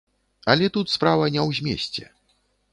Але 0.53 0.69
тут 0.77 0.93
справа 0.95 1.29
не 1.37 1.41
ў 1.47 1.61
змесце. 1.61 2.03